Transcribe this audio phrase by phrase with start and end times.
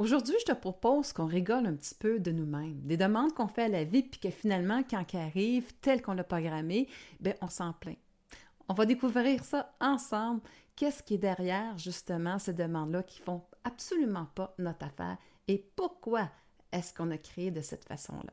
[0.00, 3.64] Aujourd'hui, je te propose qu'on rigole un petit peu de nous-mêmes, des demandes qu'on fait
[3.64, 6.88] à la vie, puis que finalement, quand elles arrivent, tel qu'on l'a programmé,
[7.20, 7.98] ben on s'en plaint.
[8.70, 10.40] On va découvrir ça ensemble.
[10.74, 15.18] Qu'est-ce qui est derrière justement ces demandes-là qui font absolument pas notre affaire?
[15.48, 16.30] Et pourquoi
[16.72, 18.32] est-ce qu'on a créé de cette façon-là?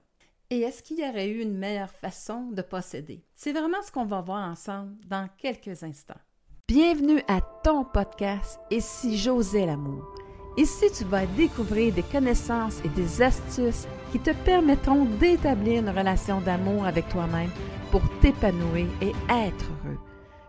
[0.50, 3.26] Et est-ce qu'il y aurait eu une meilleure façon de posséder?
[3.36, 6.22] C'est vraiment ce qu'on va voir ensemble dans quelques instants.
[6.66, 10.27] Bienvenue à ton podcast Et si j'osais l'amour?
[10.58, 16.42] Ici, tu vas découvrir des connaissances et des astuces qui te permettront d'établir une relation
[16.42, 17.52] d'amour avec toi-même
[17.92, 20.00] pour t'épanouir et être heureux.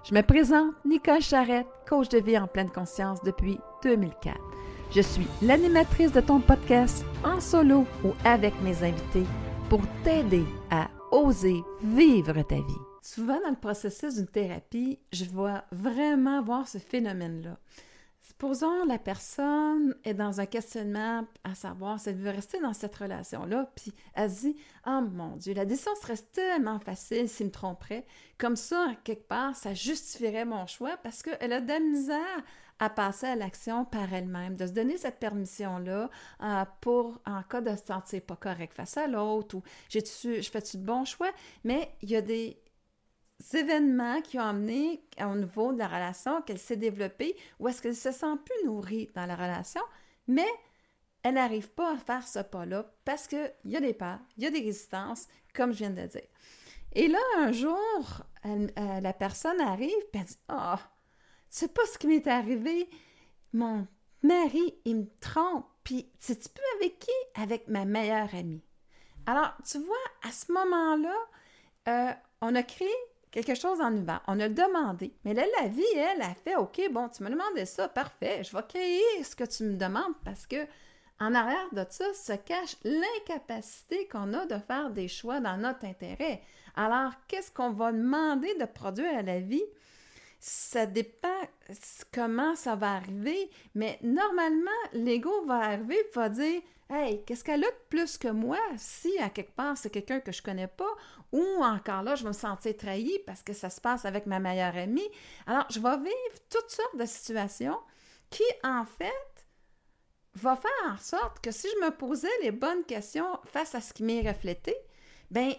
[0.09, 4.35] Je me présente Nicole Charrette, coach de vie en pleine conscience depuis 2004.
[4.93, 9.27] Je suis l'animatrice de ton podcast en solo ou avec mes invités
[9.69, 12.81] pour t'aider à oser vivre ta vie.
[13.03, 17.59] Souvent dans le processus d'une thérapie, je vois vraiment voir ce phénomène-là.
[18.41, 22.95] Supposons la personne est dans un questionnement à savoir si elle veut rester dans cette
[22.95, 24.57] relation-là, puis elle se dit
[24.87, 28.07] Oh mon Dieu, la décision serait tellement facile s'il me tromperait.
[28.39, 32.45] Comme ça, quelque part, ça justifierait mon choix parce qu'elle a de la misère
[32.79, 36.09] à passer à l'action par elle-même, de se donner cette permission-là
[36.41, 40.49] euh, pour, en cas de se sentir pas correct face à l'autre ou j'ai je
[40.49, 41.33] fais-tu de bons choix,
[41.65, 42.57] mais il y a des
[43.55, 47.97] événements qui ont amené au niveau de la relation qu'elle s'est développée ou est-ce qu'elle
[47.97, 49.83] se sent plus nourrie dans la relation,
[50.27, 50.49] mais
[51.23, 54.47] elle n'arrive pas à faire ce pas-là parce qu'il y a des peurs, il y
[54.47, 56.29] a des résistances, comme je viens de le dire.
[56.93, 60.89] Et là, un jour, euh, la personne arrive et elle dit Ah, oh,
[61.51, 62.89] tu sais pas ce qui m'est arrivé?
[63.53, 63.87] Mon
[64.23, 65.67] mari, il me trompe.
[65.85, 67.11] Puis, sais-tu peux avec qui?
[67.35, 68.63] Avec ma meilleure amie.
[69.27, 71.17] Alors, tu vois, à ce moment-là,
[71.89, 72.89] euh, on a créé
[73.43, 74.21] quelque chose en humain.
[74.27, 75.13] On a demandé.
[75.25, 78.43] Mais là, la vie, elle, a fait OK, bon, tu me demandais ça, parfait.
[78.45, 80.67] Je vais créer ce que tu me demandes parce que
[81.21, 85.85] en arrière de ça se cache l'incapacité qu'on a de faire des choix dans notre
[85.85, 86.43] intérêt.
[86.77, 89.65] Alors, qu'est-ce qu'on va demander de produire à la vie?
[90.39, 91.41] Ça dépend
[92.15, 97.65] comment ça va arriver, mais normalement, l'ego va arriver et va dire Hey, qu'est-ce qu'elle
[97.65, 98.59] a de plus que moi?
[98.79, 100.89] Si à quelque part c'est quelqu'un que je connais pas
[101.33, 104.39] ou encore là je vais me sentir trahi parce que ça se passe avec ma
[104.41, 105.09] meilleure amie.
[105.47, 107.79] Alors, je vais vivre toutes sortes de situations
[108.31, 109.47] qui en fait
[110.35, 113.93] va faire en sorte que si je me posais les bonnes questions face à ce
[113.93, 114.75] qui m'est reflété,
[115.31, 115.53] ben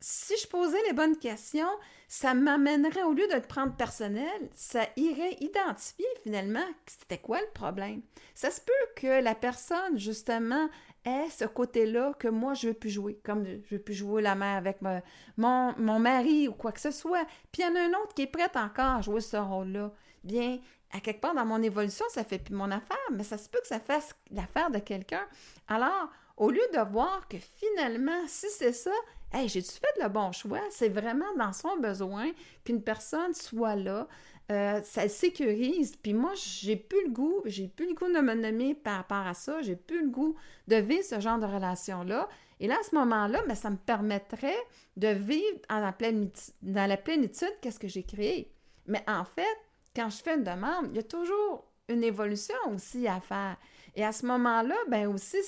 [0.00, 1.68] si je posais les bonnes questions,
[2.06, 7.50] ça m'amènerait, au lieu de le prendre personnel, ça irait identifier finalement c'était quoi le
[7.52, 8.02] problème.
[8.34, 10.68] Ça se peut que la personne, justement,
[11.04, 13.94] ait ce côté-là que moi, je ne veux plus jouer, comme je ne veux plus
[13.94, 15.02] jouer la mère avec mon,
[15.36, 17.26] mon mari ou quoi que ce soit.
[17.52, 19.92] Puis il y en a un autre qui est prêt encore à jouer ce rôle-là.
[20.24, 20.58] Bien,
[20.92, 23.60] à quelque part dans mon évolution, ça fait plus mon affaire, mais ça se peut
[23.60, 25.26] que ça fasse l'affaire de quelqu'un.
[25.66, 28.92] Alors, au lieu de voir que finalement, si c'est ça,
[29.30, 30.62] Hey, j'ai-tu fait le bon choix?
[30.70, 32.30] C'est vraiment dans son besoin
[32.64, 34.08] qu'une personne soit là.
[34.50, 35.96] Euh, ça le sécurise.
[35.96, 39.26] Puis moi, j'ai plus le goût, j'ai plus le goût de me nommer par rapport
[39.26, 39.60] à ça.
[39.60, 40.34] J'ai plus le goût
[40.66, 42.26] de vivre ce genre de relation-là.
[42.60, 44.56] Et là, à ce moment-là, ben, ça me permettrait
[44.96, 48.50] de vivre dans la plénitude, dans la plénitude qu'est-ce que j'ai créé.
[48.86, 49.58] Mais en fait,
[49.94, 53.56] quand je fais une demande, il y a toujours une évolution aussi à faire.
[53.94, 55.38] Et à ce moment-là, ben aussi,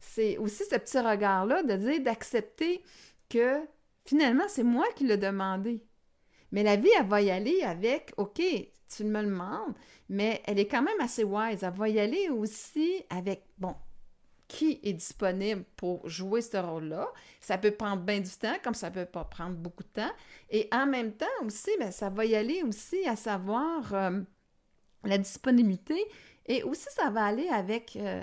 [0.00, 2.82] c'est aussi ce petit regard-là de dire d'accepter
[3.30, 3.66] que
[4.04, 5.82] finalement, c'est moi qui l'ai demandé.
[6.52, 8.42] Mais la vie, elle va y aller avec, OK,
[8.94, 9.74] tu me le demandes,
[10.08, 11.62] mais elle est quand même assez wise.
[11.62, 13.74] Elle va y aller aussi avec, bon,
[14.48, 17.08] qui est disponible pour jouer ce rôle-là.
[17.40, 20.10] Ça peut prendre bien du temps, comme ça peut pas prendre beaucoup de temps.
[20.50, 24.20] Et en même temps aussi, bien, ça va y aller aussi à savoir euh,
[25.04, 26.04] la disponibilité.
[26.46, 28.22] Et aussi, ça va aller avec, euh,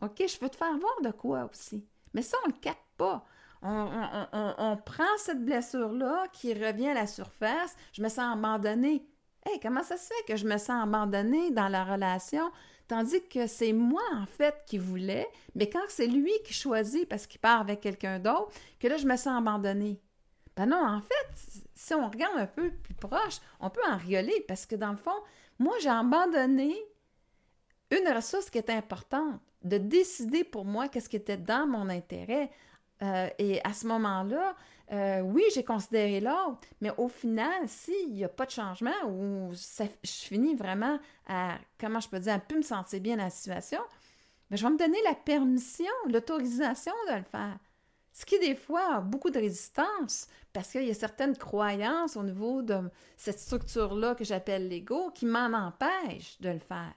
[0.00, 1.84] OK, je veux te faire voir de quoi aussi.
[2.14, 3.26] Mais ça, on le capte pas
[3.66, 9.06] on, prend cette blessure-là qui revient à la surface, je me sens abandonnée.
[9.44, 12.50] Hey, comment ça se fait que je me sens abandonnée dans la relation,
[12.88, 17.26] tandis que c'est moi, en fait, qui voulais, mais quand c'est lui qui choisit parce
[17.26, 20.00] qu'il part avec quelqu'un d'autre, que là, je me sens abandonnée.
[20.56, 24.44] Ben non, en fait, si on regarde un peu plus proche, on peut en rigoler
[24.48, 25.22] parce que dans le fond,
[25.58, 26.74] moi, j'ai abandonné
[27.90, 32.50] une ressource qui était importante, de décider pour moi qu'est-ce qui était dans mon intérêt.
[33.02, 34.54] Euh, et à ce moment-là,
[34.92, 39.50] euh, oui, j'ai considéré l'autre, mais au final, s'il n'y a pas de changement ou
[39.52, 43.30] je finis vraiment à, comment je peux dire, à plus me sentir bien dans la
[43.30, 43.80] situation,
[44.48, 47.58] bien, je vais me donner la permission, l'autorisation de le faire.
[48.12, 52.22] Ce qui, des fois, a beaucoup de résistance parce qu'il y a certaines croyances au
[52.22, 56.94] niveau de cette structure-là que j'appelle l'ego qui m'en empêchent de le faire.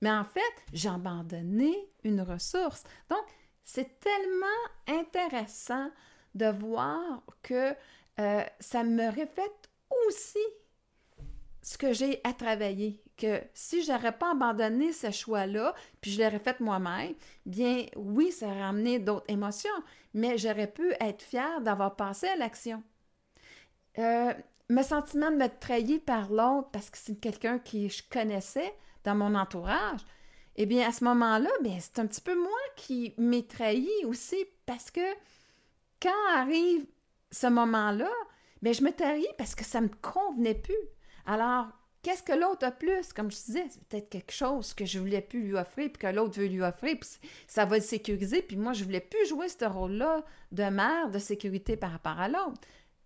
[0.00, 0.40] Mais en fait,
[0.72, 2.82] j'ai abandonné une ressource.
[3.08, 3.24] Donc,
[3.68, 4.46] c'est tellement
[4.86, 5.90] intéressant
[6.34, 7.74] de voir que
[8.18, 9.70] euh, ça me reflète
[10.06, 10.38] aussi
[11.60, 12.98] ce que j'ai à travailler.
[13.18, 17.12] Que si je n'aurais pas abandonné ce choix-là, puis je l'aurais fait moi-même,
[17.44, 19.68] bien oui, ça aurait amené d'autres émotions,
[20.14, 22.82] mais j'aurais pu être fière d'avoir passé à l'action.
[23.98, 24.32] Euh,
[24.70, 28.72] me sentiment de me trahir par l'autre parce que c'est quelqu'un que je connaissais
[29.04, 30.00] dans mon entourage,
[30.60, 34.44] eh bien, à ce moment-là, bien, c'est un petit peu moi qui m'ai trahi aussi
[34.66, 35.14] parce que
[36.02, 36.84] quand arrive
[37.30, 38.10] ce moment-là,
[38.60, 40.74] bien, je me trahis parce que ça ne me convenait plus.
[41.26, 41.68] Alors,
[42.02, 43.12] qu'est-ce que l'autre a plus?
[43.12, 46.12] Comme je disais, c'est peut-être quelque chose que je voulais plus lui offrir, puis que
[46.12, 47.08] l'autre veut lui offrir, puis
[47.46, 51.20] ça va le sécuriser, puis moi, je voulais plus jouer ce rôle-là de mère de
[51.20, 52.60] sécurité par rapport à l'autre.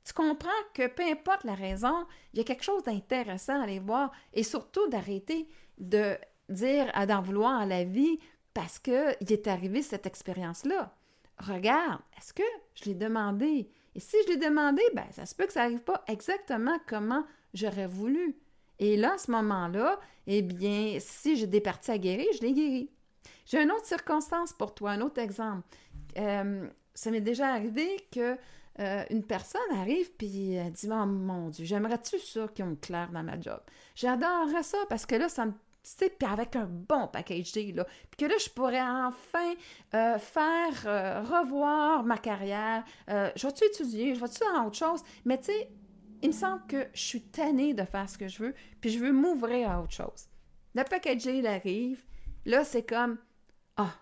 [0.07, 3.79] Tu comprends que peu importe la raison, il y a quelque chose d'intéressant à aller
[3.79, 6.17] voir et surtout d'arrêter de
[6.53, 8.19] dire à d'en vouloir à la vie
[8.55, 10.95] parce qu'il est arrivé cette expérience-là.
[11.39, 12.43] Regarde, est-ce que
[12.75, 13.71] je l'ai demandé?
[13.95, 17.25] Et si je l'ai demandé, ben, ça se peut que ça n'arrive pas exactement comment
[17.55, 18.37] j'aurais voulu.
[18.79, 22.53] Et là, à ce moment-là, eh bien, si j'ai des parties à guérir, je les
[22.53, 22.91] guéris.
[23.47, 25.63] J'ai une autre circonstance pour toi, un autre exemple.
[26.19, 28.37] Euh, ça m'est déjà arrivé que
[28.81, 33.11] euh, une personne arrive puis elle dit oh, mon Dieu, j'aimerais-tu ça qu'ils ont clair
[33.13, 33.61] dans ma job?
[33.95, 35.53] J'adorerais ça parce que là, ça me
[35.83, 39.55] tu puis avec un bon package là, puis que là, je pourrais enfin
[39.95, 42.85] euh, faire euh, revoir ma carrière.
[43.09, 45.03] je vais-tu étudier, je vais-tu faire autre chose?
[45.25, 45.71] Mais tu sais,
[46.23, 48.99] il me semble que je suis tannée de faire ce que je veux, puis je
[48.99, 50.29] veux m'ouvrir à autre chose.
[50.75, 52.05] Le package il arrive,
[52.45, 53.19] là, c'est comme,
[53.77, 53.95] ah,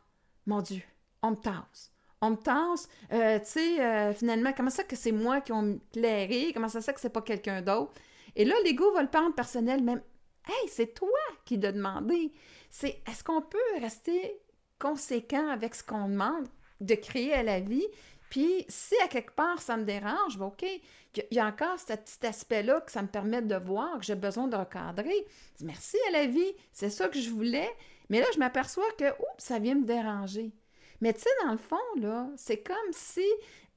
[0.46, 0.82] mon Dieu,
[1.22, 1.90] on me tasse
[2.22, 5.80] on me tasse, euh, tu sais, euh, finalement, comment ça que c'est moi qui ont
[5.92, 7.92] clairé, comment ça fait que c'est pas quelqu'un d'autre?
[8.36, 10.02] Et là, l'ego va le prendre personnel, même,
[10.48, 11.08] hey, c'est toi
[11.44, 12.32] qui dois demander.
[12.68, 14.40] C'est, est-ce qu'on peut rester
[14.78, 16.48] conséquent avec ce qu'on demande
[16.80, 17.86] de créer à la vie?
[18.30, 21.94] Puis, si à quelque part ça me dérange, ben OK, il y a encore ce
[21.94, 25.26] petit aspect-là que ça me permet de voir, que j'ai besoin de recadrer.
[25.62, 27.68] Merci à la vie, c'est ça que je voulais.
[28.08, 30.52] Mais là, je m'aperçois que, oups, ça vient me déranger.
[31.00, 33.26] Mais tu sais, dans le fond, là, c'est comme si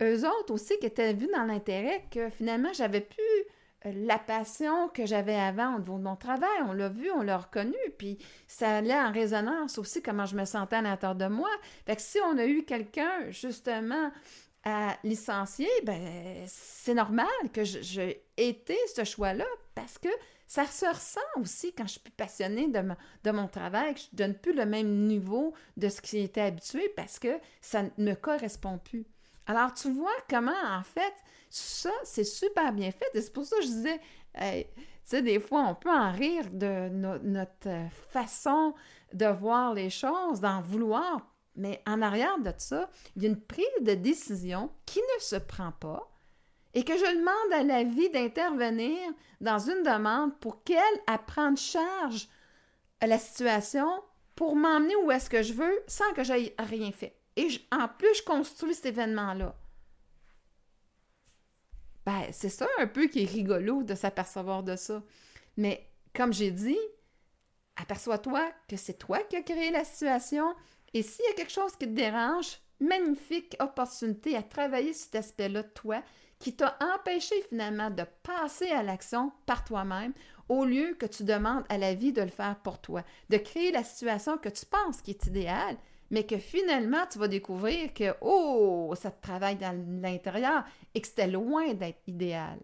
[0.02, 3.44] eux autres aussi qui étaient vus dans l'intérêt que finalement, j'avais euh,
[3.86, 6.50] la passion que j'avais avant au niveau de mon travail.
[6.68, 10.46] On l'a vu, on l'a reconnu, puis ça allait en résonance aussi comment je me
[10.46, 11.50] sentais à l'intérieur de moi.
[11.86, 14.12] Fait si on a eu quelqu'un, justement,
[14.64, 19.46] à licencier, ben c'est normal que j'ai été ce choix-là
[19.76, 20.10] parce que
[20.48, 22.82] ça se ressent aussi quand je suis plus passionnée de,
[23.24, 26.42] de mon travail, que je ne donne plus le même niveau de ce qui était
[26.42, 29.06] habitué parce que ça ne correspond plus.
[29.48, 31.14] Alors, tu vois comment, en fait,
[31.50, 33.10] ça, c'est super bien fait.
[33.14, 34.00] Et c'est pour ça que je disais,
[34.36, 34.66] tu
[35.04, 38.74] sais, des fois, on peut en rire de notre façon
[39.14, 41.28] de voir les choses, d'en vouloir.
[41.56, 45.36] Mais en arrière de ça, il y a une prise de décision qui ne se
[45.36, 46.10] prend pas,
[46.74, 48.98] et que je demande à la vie d'intervenir
[49.42, 52.28] dans une demande pour qu'elle apprenne charge
[53.06, 53.88] la situation
[54.36, 57.16] pour m'emmener où est-ce que je veux sans que j'aie rien fait.
[57.36, 59.56] Et en plus, je construis cet événement-là.
[62.06, 65.02] Ben, c'est ça un peu qui est rigolo de s'apercevoir de ça.
[65.58, 66.78] Mais comme j'ai dit,
[67.76, 70.54] aperçois-toi que c'est toi qui as créé la situation.
[70.94, 75.64] Et s'il y a quelque chose qui te dérange, magnifique opportunité à travailler cet aspect-là
[75.64, 76.04] de toi
[76.40, 80.14] qui t'a empêché finalement de passer à l'action par toi-même
[80.50, 83.72] au lieu que tu demandes à la vie de le faire pour toi, de créer
[83.72, 85.78] la situation que tu penses qui est idéale,
[86.12, 91.08] mais que finalement tu vas découvrir que, oh, ça te travaille dans l'intérieur et que
[91.08, 92.60] c'était loin d'être idéal.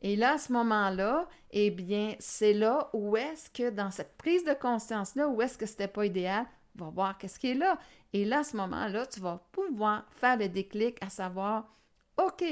[0.00, 4.44] Et là, à ce moment-là, eh bien, c'est là où est-ce que dans cette prise
[4.44, 6.46] de conscience-là, où est-ce que c'était pas idéal,
[6.76, 7.78] va voir qu'est-ce qui est là.
[8.12, 11.68] Et là, à ce moment-là, tu vas pouvoir faire le déclic à savoir,
[12.16, 12.44] OK,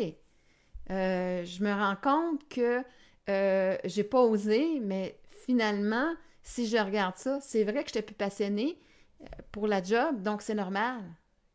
[0.91, 2.83] euh, je me rends compte que
[3.29, 8.15] euh, j'ai pas osé, mais finalement, si je regarde ça, c'est vrai que j'étais plus
[8.15, 8.79] passionnée
[9.53, 11.03] pour la job, donc c'est normal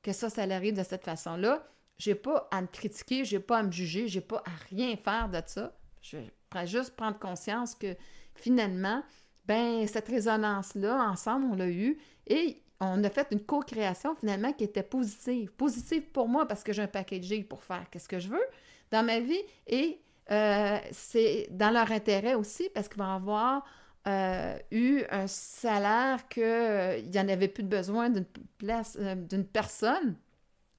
[0.01, 1.67] que ça, ça arrive de cette façon-là.
[1.97, 5.29] J'ai pas à me critiquer, j'ai pas à me juger, j'ai pas à rien faire
[5.29, 5.73] de ça.
[6.01, 7.95] Je vais juste prendre conscience que
[8.33, 9.03] finalement,
[9.45, 14.63] ben cette résonance-là, ensemble, on l'a eu et on a fait une co-création finalement qui
[14.63, 15.51] était positive.
[15.51, 18.45] Positive pour moi parce que j'ai un packaging pour faire qu'est-ce que je veux,
[18.89, 20.01] dans ma vie et
[20.31, 23.63] euh, c'est dans leur intérêt aussi parce qu'ils vont avoir
[24.07, 28.25] euh, eu un salaire qu'il euh, n'y en avait plus de besoin d'une
[28.57, 30.15] place, d'une personne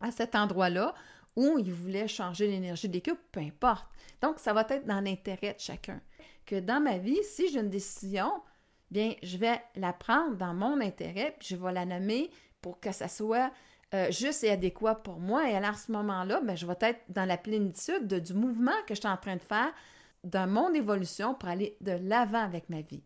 [0.01, 0.95] à cet endroit-là
[1.37, 3.87] où ils voulaient changer l'énergie de l'équipe, peu importe.
[4.21, 6.01] Donc, ça va être dans l'intérêt de chacun.
[6.45, 8.31] Que dans ma vie, si j'ai une décision,
[8.91, 12.93] bien, je vais la prendre dans mon intérêt, puis je vais la nommer pour que
[12.93, 13.51] ça soit
[13.95, 15.49] euh, juste et adéquat pour moi.
[15.49, 19.09] Et à ce moment-là, je vais être dans la plénitude du mouvement que je suis
[19.09, 19.73] en train de faire
[20.25, 23.03] dans mon évolution pour aller de l'avant avec ma vie.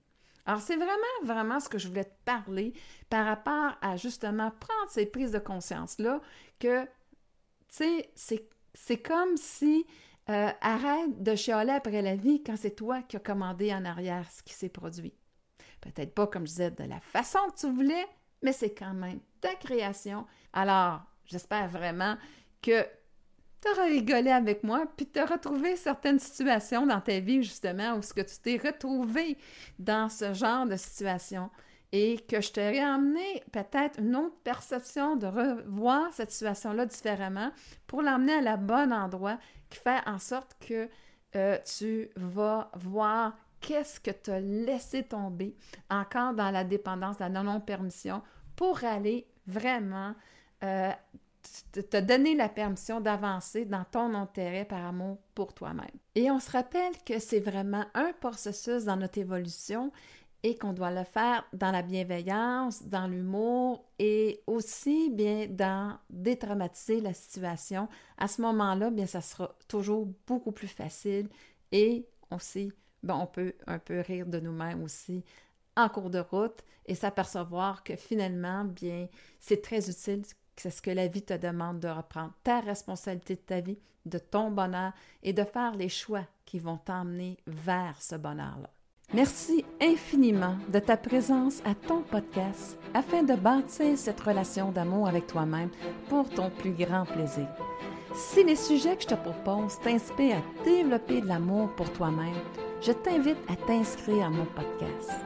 [0.46, 0.92] Alors, c'est vraiment,
[1.24, 2.72] vraiment ce que je voulais te parler
[3.10, 6.20] par rapport à justement prendre ces prises de conscience-là
[6.60, 6.88] que, tu
[8.14, 9.84] sais, c'est comme si
[10.28, 14.30] euh, arrête de chialer après la vie quand c'est toi qui as commandé en arrière
[14.30, 15.14] ce qui s'est produit.
[15.80, 18.06] Peut-être pas, comme je disais, de la façon que tu voulais,
[18.42, 20.26] mais c'est quand même ta création.
[20.52, 22.16] Alors, j'espère vraiment
[22.62, 22.86] que
[23.60, 27.94] tu auras rigolé avec moi, puis tu auras trouvé certaines situations dans ta vie, justement,
[27.94, 29.36] où ce que tu t'es retrouvé
[29.78, 31.50] dans ce genre de situation.
[31.92, 37.50] Et que je t'aurais amené peut-être une autre perception de revoir cette situation-là différemment
[37.86, 39.38] pour l'emmener à la bonne endroit
[39.70, 40.88] qui fait en sorte que
[41.36, 45.54] euh, tu vas voir qu'est-ce que tu as laissé tomber
[45.88, 48.22] encore dans la dépendance, la non-permission
[48.56, 50.14] pour aller vraiment
[50.64, 50.90] euh,
[51.72, 55.86] te donner la permission d'avancer dans ton intérêt par amour pour toi-même.
[56.14, 59.92] Et on se rappelle que c'est vraiment un processus dans notre évolution
[60.42, 67.00] et qu'on doit le faire dans la bienveillance, dans l'humour et aussi bien dans détraumatiser
[67.00, 67.88] la situation.
[68.16, 71.28] À ce moment-là, bien ça sera toujours beaucoup plus facile
[71.72, 72.72] et aussi
[73.02, 75.24] ben, on peut un peu rire de nous-mêmes aussi
[75.76, 79.08] en cours de route et s'apercevoir que finalement, bien,
[79.40, 80.22] c'est très utile
[80.62, 84.18] c'est ce que la vie te demande de reprendre ta responsabilité de ta vie, de
[84.18, 88.70] ton bonheur et de faire les choix qui vont t'emmener vers ce bonheur-là.
[89.14, 95.28] Merci infiniment de ta présence à ton podcast afin de bâtir cette relation d'amour avec
[95.28, 95.70] toi-même
[96.08, 97.46] pour ton plus grand plaisir.
[98.14, 102.34] Si les sujets que je te propose t'inspirent à développer de l'amour pour toi-même,
[102.80, 105.25] je t'invite à t'inscrire à mon podcast.